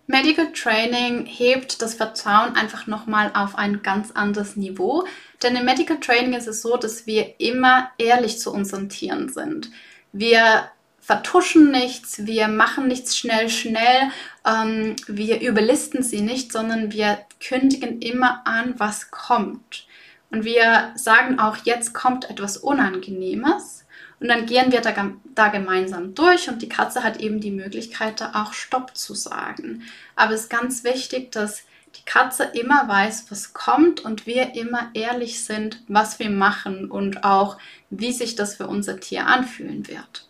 Medical 0.10 0.54
Training 0.54 1.26
hebt 1.26 1.82
das 1.82 1.94
Vertrauen 1.94 2.56
einfach 2.56 2.88
nochmal 2.88 3.30
auf 3.34 3.58
ein 3.58 3.84
ganz 3.84 4.12
anderes 4.12 4.56
Niveau. 4.56 5.06
Denn 5.44 5.58
im 5.58 5.66
Medical 5.66 6.00
Training 6.00 6.34
ist 6.34 6.48
es 6.48 6.62
so, 6.62 6.78
dass 6.78 7.06
wir 7.06 7.40
immer 7.40 7.92
ehrlich 7.98 8.40
zu 8.40 8.54
unseren 8.54 8.88
Tieren 8.88 9.28
sind. 9.28 9.70
Wir 10.14 10.72
vertuschen 11.02 11.72
nichts, 11.72 12.26
wir 12.26 12.48
machen 12.48 12.88
nichts 12.88 13.18
schnell, 13.18 13.50
schnell, 13.50 14.12
ähm, 14.46 14.96
wir 15.08 15.42
überlisten 15.42 16.04
sie 16.04 16.22
nicht, 16.22 16.52
sondern 16.52 16.92
wir 16.92 17.20
kündigen 17.46 18.02
immer 18.02 18.48
an, 18.48 18.76
was 18.78 19.12
kommt. 19.12 19.88
Und 20.32 20.44
wir 20.46 20.92
sagen 20.96 21.40
auch, 21.40 21.58
jetzt 21.64 21.94
kommt 21.94 22.30
etwas 22.30 22.58
Unangenehmes. 22.58 23.86
Und 24.20 24.30
dann 24.30 24.48
gehen 24.48 24.72
wir 24.72 24.82
da, 24.82 24.94
da, 25.36 25.48
gemeinsam 25.50 26.16
durch 26.16 26.50
und 26.50 26.62
die 26.62 26.70
Katze 26.70 27.04
hat 27.04 27.18
eben 27.18 27.40
die 27.40 27.52
Möglichkeit, 27.52 28.20
da 28.20 28.32
auch 28.34 28.54
Stopp 28.54 28.98
zu 28.98 29.14
sagen. 29.14 29.84
Aber 30.16 30.34
es 30.34 30.42
ist 30.42 30.50
ganz 30.50 30.84
wichtig, 30.84 31.32
dass 31.32 31.64
die 31.96 32.06
Katze 32.06 32.44
immer 32.44 32.88
weiß, 32.88 33.28
was 33.30 33.54
kommt 33.54 34.02
und 34.02 34.26
wir 34.26 34.56
immer 34.56 34.90
ehrlich 34.94 35.44
sind, 35.44 35.82
was 35.88 36.20
wir 36.20 36.32
machen 36.32 36.90
und 36.90 37.24
auch, 37.24 37.58
wie 37.90 38.12
sich 38.12 38.36
das 38.36 38.56
für 38.56 38.68
unser 38.68 39.00
Tier 39.00 39.28
anfühlen 39.28 39.88
wird. 39.88 40.28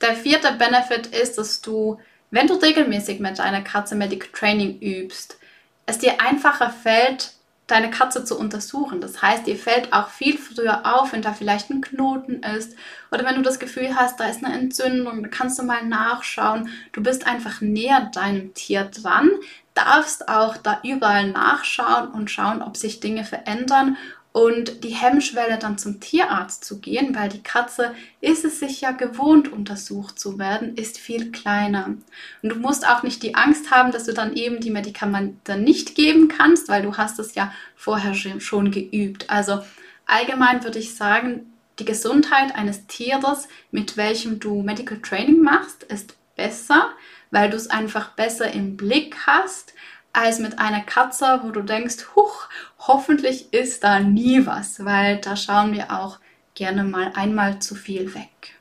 Der 0.00 0.14
vierte 0.14 0.52
Benefit 0.52 1.08
ist, 1.08 1.38
dass 1.38 1.60
du, 1.60 2.00
wenn 2.30 2.46
du 2.46 2.54
regelmäßig 2.54 3.20
mit 3.20 3.38
deiner 3.38 3.62
Katze 3.62 3.94
Medic 3.94 4.32
Training 4.32 4.78
übst, 4.80 5.38
es 5.86 5.98
dir 5.98 6.20
einfacher 6.20 6.70
fällt, 6.70 7.32
deine 7.68 7.90
Katze 7.90 8.24
zu 8.24 8.36
untersuchen. 8.36 9.00
Das 9.00 9.22
heißt, 9.22 9.46
dir 9.46 9.56
fällt 9.56 9.92
auch 9.92 10.08
viel 10.08 10.36
früher 10.36 10.80
auf, 10.84 11.12
wenn 11.12 11.22
da 11.22 11.32
vielleicht 11.32 11.70
ein 11.70 11.80
Knoten 11.80 12.42
ist 12.42 12.74
oder 13.12 13.24
wenn 13.24 13.36
du 13.36 13.42
das 13.42 13.60
Gefühl 13.60 13.94
hast, 13.94 14.18
da 14.18 14.24
ist 14.24 14.44
eine 14.44 14.54
Entzündung, 14.54 15.22
da 15.22 15.28
kannst 15.28 15.58
du 15.58 15.62
mal 15.62 15.84
nachschauen. 15.84 16.70
Du 16.92 17.02
bist 17.02 17.26
einfach 17.26 17.60
näher 17.60 18.10
deinem 18.12 18.54
Tier 18.54 18.84
dran, 18.84 19.30
darfst 19.74 20.28
auch 20.28 20.56
da 20.56 20.80
überall 20.82 21.30
nachschauen 21.30 22.08
und 22.08 22.30
schauen, 22.30 22.62
ob 22.62 22.76
sich 22.76 23.00
Dinge 23.00 23.24
verändern 23.24 23.96
und 24.38 24.84
die 24.84 24.94
Hemmschwelle 24.94 25.58
dann 25.58 25.78
zum 25.78 25.98
Tierarzt 25.98 26.64
zu 26.64 26.78
gehen, 26.78 27.16
weil 27.16 27.28
die 27.28 27.42
Katze 27.42 27.92
ist 28.20 28.44
es 28.44 28.60
sich 28.60 28.80
ja 28.80 28.92
gewohnt, 28.92 29.50
untersucht 29.50 30.20
zu 30.20 30.38
werden, 30.38 30.76
ist 30.76 30.96
viel 30.96 31.32
kleiner. 31.32 31.96
Und 32.40 32.48
du 32.48 32.54
musst 32.54 32.88
auch 32.88 33.02
nicht 33.02 33.24
die 33.24 33.34
Angst 33.34 33.72
haben, 33.72 33.90
dass 33.90 34.04
du 34.04 34.14
dann 34.14 34.34
eben 34.34 34.60
die 34.60 34.70
Medikamente 34.70 35.56
nicht 35.56 35.96
geben 35.96 36.28
kannst, 36.28 36.68
weil 36.68 36.82
du 36.82 36.96
hast 36.96 37.18
es 37.18 37.34
ja 37.34 37.52
vorher 37.74 38.14
schon 38.14 38.70
geübt. 38.70 39.28
Also 39.28 39.60
allgemein 40.06 40.62
würde 40.62 40.78
ich 40.78 40.94
sagen, 40.94 41.52
die 41.80 41.84
Gesundheit 41.84 42.54
eines 42.54 42.86
Tieres, 42.86 43.48
mit 43.72 43.96
welchem 43.96 44.38
du 44.38 44.62
Medical 44.62 45.00
Training 45.00 45.42
machst, 45.42 45.82
ist 45.82 46.14
besser, 46.36 46.92
weil 47.32 47.50
du 47.50 47.56
es 47.56 47.70
einfach 47.70 48.12
besser 48.12 48.52
im 48.52 48.76
Blick 48.76 49.16
hast, 49.26 49.74
als 50.12 50.38
mit 50.38 50.58
einer 50.58 50.80
Katze, 50.80 51.40
wo 51.42 51.50
du 51.50 51.62
denkst, 51.62 51.96
huch, 52.16 52.48
hoffentlich 52.78 53.52
ist 53.52 53.84
da 53.84 54.00
nie 54.00 54.46
was, 54.46 54.84
weil 54.84 55.18
da 55.18 55.36
schauen 55.36 55.72
wir 55.72 55.92
auch 55.92 56.18
gerne 56.54 56.84
mal 56.84 57.12
einmal 57.14 57.60
zu 57.60 57.74
viel 57.74 58.14
weg. 58.14 58.58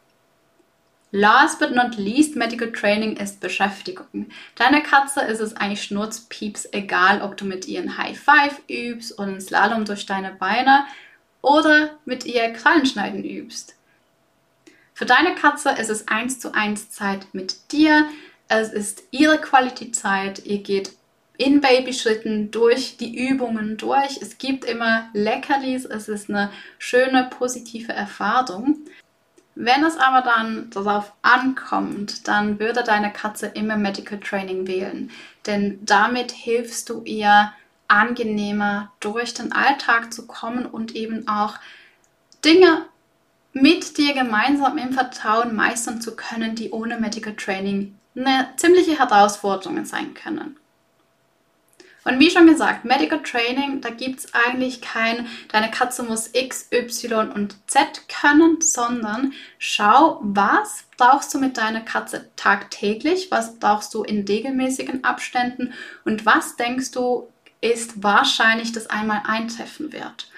Last 1.11 1.59
but 1.59 1.73
not 1.73 1.95
least, 1.95 2.35
Medical 2.35 2.71
Training 2.71 3.15
ist 3.15 3.39
Beschäftigung. 3.39 4.27
Deiner 4.55 4.81
Katze 4.81 5.21
ist 5.21 5.39
es 5.39 5.55
eigentlich 5.55 5.83
schnurzpieps 5.83 6.67
egal, 6.73 7.21
ob 7.21 7.37
du 7.37 7.45
mit 7.45 7.65
ihr 7.67 7.81
ein 7.81 7.97
High 7.97 8.19
Five 8.19 8.61
übst 8.69 9.17
oder 9.17 9.29
ein 9.29 9.41
Slalom 9.41 9.85
durch 9.85 10.05
deine 10.05 10.31
Beine 10.31 10.85
oder 11.41 11.91
mit 12.03 12.25
ihr 12.25 12.51
Krallenschneiden 12.51 13.23
übst. 13.23 13.75
Für 14.93 15.05
deine 15.05 15.33
Katze 15.35 15.69
ist 15.71 15.89
es 15.89 16.07
eins 16.09 16.39
zu 16.39 16.53
eins 16.53 16.89
Zeit 16.89 17.27
mit 17.31 17.71
dir. 17.71 18.09
Es 18.49 18.73
ist 18.73 19.03
ihre 19.11 19.37
Qualitätszeit. 19.37 20.45
Ihr 20.45 20.57
geht 20.57 20.91
in 21.37 21.61
Babyschritten 21.61 22.51
durch 22.51 22.97
die 22.97 23.15
Übungen 23.27 23.77
durch. 23.77 24.19
Es 24.21 24.37
gibt 24.37 24.65
immer 24.65 25.09
Leckerlis. 25.13 25.85
Es 25.85 26.09
ist 26.09 26.29
eine 26.29 26.51
schöne, 26.79 27.29
positive 27.29 27.93
Erfahrung. 27.93 28.77
Wenn 29.55 29.83
es 29.83 29.97
aber 29.97 30.21
dann 30.21 30.69
darauf 30.69 31.13
ankommt, 31.21 32.27
dann 32.27 32.59
würde 32.59 32.83
deine 32.83 33.11
Katze 33.11 33.47
immer 33.47 33.75
Medical 33.75 34.19
Training 34.19 34.67
wählen. 34.67 35.11
Denn 35.45 35.79
damit 35.83 36.31
hilfst 36.31 36.89
du 36.89 37.03
ihr 37.03 37.51
angenehmer 37.87 38.91
durch 38.99 39.33
den 39.33 39.51
Alltag 39.51 40.13
zu 40.13 40.27
kommen 40.27 40.65
und 40.65 40.95
eben 40.95 41.27
auch 41.27 41.55
Dinge 42.43 42.85
mit 43.53 43.97
dir 43.97 44.13
gemeinsam 44.13 44.77
im 44.77 44.93
Vertrauen 44.93 45.55
meistern 45.55 46.01
zu 46.01 46.15
können, 46.15 46.55
die 46.55 46.71
ohne 46.71 46.99
Medical 46.99 47.35
Training 47.35 47.97
eine 48.15 48.49
ziemliche 48.57 48.99
Herausforderung 48.99 49.83
sein 49.85 50.13
können. 50.13 50.57
Und 52.07 52.21
wie 52.21 52.31
schon 52.31 52.47
gesagt, 52.47 52.85
Medical 52.85 53.21
Training, 53.21 53.81
da 53.81 53.89
gibt 53.89 54.19
es 54.19 54.33
eigentlich 54.33 54.79
kein, 54.79 55.27
deine 55.51 55.69
Katze 55.69 56.03
muss 56.03 56.29
X, 56.33 56.69
Y 56.71 57.29
und 57.33 57.57
Z 57.67 58.07
können, 58.07 58.61
sondern 58.61 59.33
schau, 59.59 60.21
was 60.21 60.85
brauchst 60.95 61.33
du 61.33 61.37
mit 61.37 61.57
deiner 61.57 61.81
Katze 61.81 62.29
tagtäglich, 62.37 63.29
was 63.29 63.59
brauchst 63.59 63.93
du 63.93 64.03
in 64.03 64.25
regelmäßigen 64.25 65.03
Abständen 65.03 65.73
und 66.05 66.25
was 66.25 66.55
denkst 66.55 66.91
du, 66.91 67.27
ist 67.59 68.01
wahrscheinlich, 68.01 68.71
dass 68.71 68.87
einmal 68.87 69.23
eintreffen 69.25 69.91
wird. 69.91 70.29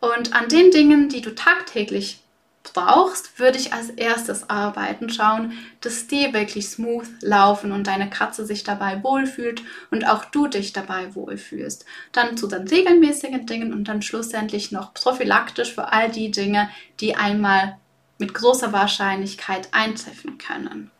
Und 0.00 0.34
an 0.34 0.48
den 0.48 0.70
Dingen, 0.72 1.08
die 1.08 1.22
du 1.22 1.34
tagtäglich 1.34 2.23
brauchst, 2.72 3.38
würde 3.38 3.58
ich 3.58 3.72
als 3.72 3.90
erstes 3.90 4.48
arbeiten, 4.48 5.10
schauen, 5.10 5.52
dass 5.80 6.06
die 6.06 6.32
wirklich 6.32 6.68
smooth 6.68 7.06
laufen 7.20 7.72
und 7.72 7.86
deine 7.86 8.08
Katze 8.08 8.46
sich 8.46 8.64
dabei 8.64 9.02
wohlfühlt 9.02 9.62
und 9.90 10.04
auch 10.06 10.24
du 10.24 10.46
dich 10.46 10.72
dabei 10.72 11.14
wohlfühlst. 11.14 11.84
Dann 12.12 12.36
zu 12.36 12.46
den 12.46 12.66
regelmäßigen 12.66 13.46
Dingen 13.46 13.72
und 13.72 13.84
dann 13.84 14.02
schlussendlich 14.02 14.72
noch 14.72 14.94
prophylaktisch 14.94 15.74
für 15.74 15.92
all 15.92 16.10
die 16.10 16.30
Dinge, 16.30 16.70
die 17.00 17.14
einmal 17.16 17.76
mit 18.18 18.32
großer 18.32 18.72
Wahrscheinlichkeit 18.72 19.68
eintreffen 19.72 20.38
können. 20.38 20.90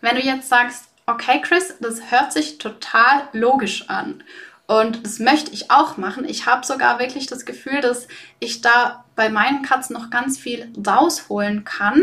Wenn 0.00 0.16
du 0.16 0.22
jetzt 0.22 0.48
sagst, 0.48 0.88
okay, 1.06 1.40
Chris, 1.42 1.74
das 1.80 2.10
hört 2.10 2.32
sich 2.32 2.58
total 2.58 3.28
logisch 3.32 3.88
an. 3.88 4.22
Und 4.68 5.06
das 5.06 5.18
möchte 5.18 5.50
ich 5.52 5.70
auch 5.70 5.96
machen. 5.96 6.28
Ich 6.28 6.44
habe 6.44 6.64
sogar 6.64 6.98
wirklich 6.98 7.26
das 7.26 7.46
Gefühl, 7.46 7.80
dass 7.80 8.06
ich 8.38 8.60
da 8.60 9.02
bei 9.16 9.30
meinen 9.30 9.62
Katzen 9.62 9.94
noch 9.94 10.10
ganz 10.10 10.38
viel 10.38 10.70
rausholen 10.86 11.64
kann. 11.64 12.02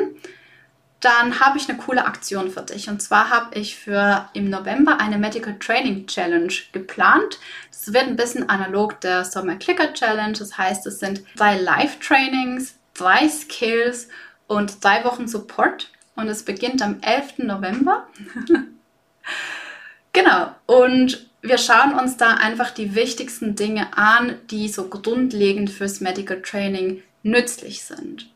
Dann 1.00 1.40
habe 1.40 1.60
ich 1.60 1.70
eine 1.70 1.78
coole 1.78 2.06
Aktion 2.06 2.50
für 2.50 2.64
dich. 2.64 2.90
Und 2.90 3.04
zwar 3.04 3.30
habe 3.30 3.60
ich 3.60 3.76
für 3.78 4.28
im 4.34 4.50
November 4.50 5.00
eine 5.00 5.20
Medical 5.20 5.60
Training 5.60 6.08
Challenge 6.08 6.52
geplant. 6.72 7.38
Das 7.70 7.94
wird 7.94 8.08
ein 8.08 8.16
bisschen 8.16 8.50
analog 8.50 9.00
der 9.02 9.26
Summer 9.26 9.58
Clicker 9.58 9.94
Challenge. 9.94 10.34
Das 10.34 10.58
heißt, 10.58 10.88
es 10.88 11.00
sind 11.00 11.24
drei 11.36 11.60
Live-Trainings, 11.60 12.80
drei 12.96 13.30
Skills 13.30 14.08
und 14.48 14.84
drei 14.84 15.04
Wochen 15.04 15.28
Support. 15.28 15.92
Und 16.16 16.30
es 16.30 16.42
beginnt 16.42 16.82
am 16.82 17.00
11. 17.02 17.38
November. 17.38 18.08
genau. 20.14 20.56
Und 20.66 21.30
wir 21.48 21.58
schauen 21.58 21.94
uns 21.94 22.18
da 22.18 22.36
einfach 22.36 22.72
die 22.72 22.96
wichtigsten 22.96 23.56
Dinge 23.56 23.98
an, 23.98 24.38
die 24.50 24.68
so 24.68 24.88
grundlegend 24.88 25.70
fürs 25.70 26.02
Medical 26.02 26.42
Training 26.42 27.04
nützlich 27.24 27.84
sind. 27.84 28.30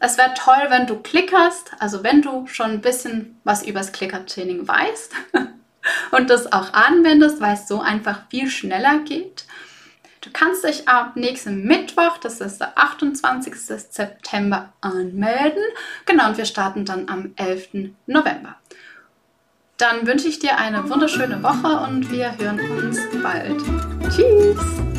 Es 0.00 0.16
wäre 0.16 0.34
toll, 0.34 0.66
wenn 0.68 0.86
du 0.86 0.96
klickerst, 0.96 1.72
also 1.80 2.04
wenn 2.04 2.22
du 2.22 2.46
schon 2.46 2.70
ein 2.70 2.80
bisschen 2.80 3.40
was 3.44 3.66
übers 3.66 3.92
Clicker-Training 3.92 4.68
weißt 4.68 5.12
und 6.12 6.30
das 6.30 6.52
auch 6.52 6.72
anwendest, 6.72 7.40
weil 7.40 7.54
es 7.54 7.66
so 7.66 7.80
einfach 7.80 8.22
viel 8.30 8.48
schneller 8.48 9.00
geht. 9.00 9.44
Du 10.20 10.30
kannst 10.32 10.64
dich 10.64 10.88
ab 10.88 11.16
nächsten 11.16 11.64
Mittwoch, 11.64 12.18
das 12.18 12.40
ist 12.40 12.60
der 12.60 12.78
28. 12.78 13.54
September, 13.56 14.72
anmelden. 14.80 15.62
Genau, 16.06 16.28
und 16.28 16.36
wir 16.36 16.44
starten 16.44 16.84
dann 16.84 17.08
am 17.08 17.32
11. 17.36 17.90
November. 18.06 18.56
Dann 19.78 20.08
wünsche 20.08 20.26
ich 20.26 20.40
dir 20.40 20.58
eine 20.58 20.90
wunderschöne 20.90 21.40
Woche 21.40 21.88
und 21.88 22.10
wir 22.10 22.36
hören 22.36 22.58
uns 22.78 22.98
bald. 23.22 23.62
Tschüss! 24.10 24.97